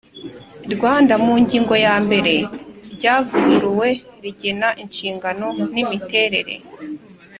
Rwanda 0.73 1.13
mu 1.25 1.33
ngingo 1.43 1.73
ya 1.85 1.95
mbere 2.05 2.33
ryavuguruwe 2.93 3.89
rigena 4.23 4.67
Inshingano 4.83 5.47
n 5.73 5.75
Imiterere 5.83 6.55